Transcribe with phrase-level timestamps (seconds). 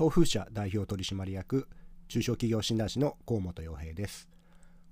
[0.00, 1.68] 東風社代表取締役
[2.08, 4.30] 中小企業診断士の河本洋平です。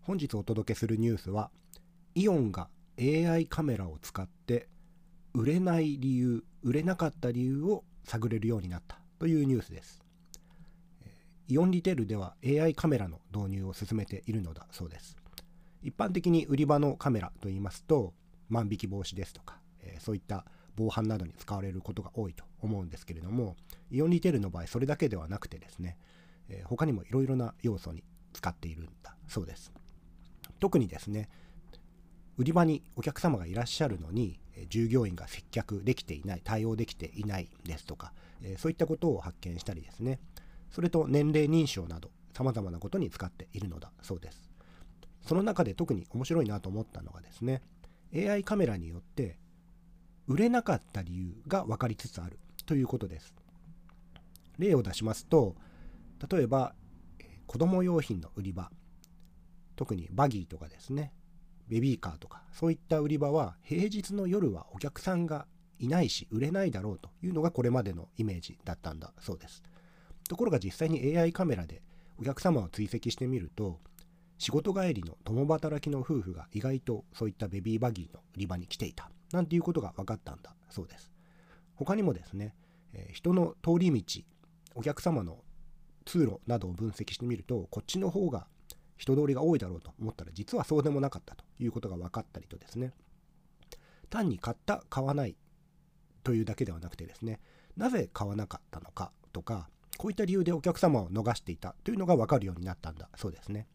[0.03, 1.51] 本日お届けするニュースは
[2.15, 2.69] イオンが
[3.01, 4.69] AI カメラを使って
[5.33, 10.03] 売れない理由売れなかった理由を探れるようになったというニュースです。
[11.49, 15.17] イオンリテールでは AI カメラの導入を進めているのだそうです。
[15.83, 18.13] 一般的に売り場のカメラといいますと
[18.51, 20.45] 万引き防止ですとか、え、そういった
[20.79, 23.57] 防犯などに使われることが多いと思うんですけれども
[23.91, 25.99] イオンリテールの場合それだけではなくてですね、
[26.49, 29.73] えー、他にもいろいろな要素に使っているんだそうです。
[30.61, 31.29] 特にですね
[32.37, 40.21] 売り場にお客様がいらっしゃるのに従業員が接客できていない対応できていないですとか、えー、そういったことを発見したりですね
[40.71, 44.49] それと年齢認証など様々なことに使っているのだそうです。
[45.27, 47.63] その中で特に面白いなと思ったのがですね
[48.15, 49.39] AI カメラによって
[50.29, 53.35] 売れなかった理由が分かりつつあるということです。
[54.59, 55.57] 例を出しますと
[56.31, 56.75] 例えば
[57.47, 58.71] 子供用品の売り場
[59.77, 61.13] 特にバギーとかですね
[61.69, 65.47] ベビーカーとかそういった売り場は平日の夜はお客さんが
[65.79, 69.63] いないし売れないだろうというのがこれまでのイメージだったんだそうです。
[70.29, 71.81] ところが実際に AI カメラで
[72.21, 73.79] お客様を追跡してみると
[74.39, 79.11] 仕事帰りの共働きの夫婦が意外とそういったベビーバギーの売り場に来ていた。
[79.33, 81.11] なんていうことが分かったんだそうです
[81.75, 82.55] 他にもですね、
[82.93, 84.23] えー、人の通り道
[84.75, 85.39] お客様の
[86.05, 88.47] 通路などを分析してみるとこっちの方が
[88.97, 92.93] 人通りが多いだろうと思ったら実はそうでもなかったということが分かったりとですね
[94.11, 95.37] 単に買った買わない
[96.25, 97.41] というだけではなくてですね
[97.77, 103.67] なぜ買わなかったのかとかこういった理由でお客様を逃していたというのが分かるようになったんだそうですね。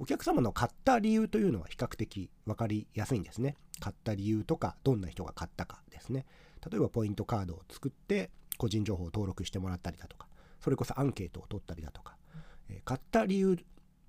[0.00, 3.54] お客様の買った理由というのは比較的分かりやすいんですね。
[3.80, 6.24] 買った理由とか、どんな人が買ったかですね。
[6.70, 10.26] 例えばポイントカードを作って個人情報を登録してもらったりだとか、
[10.58, 12.16] それこそアンケートを取ったりだとか、
[12.70, 13.58] え買った理由、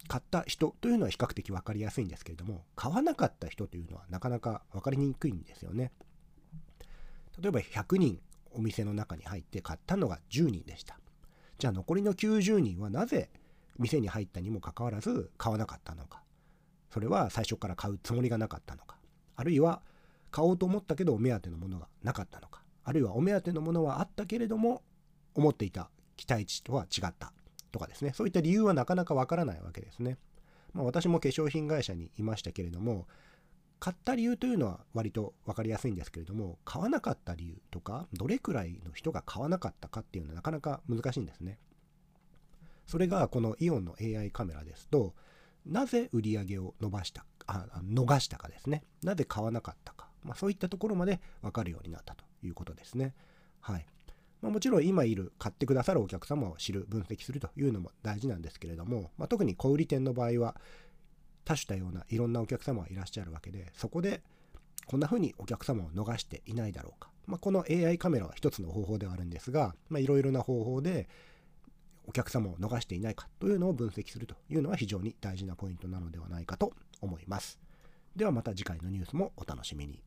[0.07, 5.91] 買った人というのは比較的分かりやすいんですけれども、買わなかった人というのはなかなか分かりにくいんですよね。
[7.37, 10.97] 例えば100人お店の中に入って買ったのが10人でした。
[11.57, 13.29] じゃあ残りの90人はなぜ
[13.81, 16.23] 店に入ったにもかかわらず買わなかったのか。
[16.89, 18.97] それは最初から買うつもりがなかったのか。
[19.35, 19.81] あるいは
[20.29, 22.61] 買おうと思ったけどお目当てのものがなかったのか。
[22.83, 24.81] あるいはお目当てのものはあったけれども
[25.35, 27.33] 思っていた期待値とは違った。
[27.71, 28.11] とかですね。
[28.13, 30.17] そういった理由はなかなかわからないわけですね、
[30.73, 33.07] まあ、私も化粧品会社にいましたけれども
[33.79, 41.57] 買った理由というのは割と分かりやすいんですけれども買わなかった理由とかどれくらいの人が買わなかったかっていうのはなかなか難しいんですね。
[42.91, 45.13] それがこのイオンの AI カメラですと、
[45.65, 48.83] なぜ売り上げを伸ばしたあ逃したかですね。
[49.01, 50.09] なぜ買わなかったか。
[50.25, 53.13] まあ、そういったところまで分かるようになったということですね。
[53.61, 53.85] はい。
[54.41, 60.57] まあ、もちろん今いる買ってくださるお客様を知る、分析するというのも大事なんですけれども、まあ、特に小売店の場合は
[61.45, 64.21] 多種多様ないろんなお客様がいらっしゃるわけで、そこで
[64.85, 67.09] こんな風にお客様を逃していないだろうか。
[67.25, 71.07] まあ、この AI カメラは一つの方法ではあるんですが、いろいろな方法で
[72.11, 77.57] お客様を逃していないかというのを分析するというのは非常に大事なポイントなのではないかと思います。
[78.17, 80.03] ではまた次回のニュースもお楽しみに。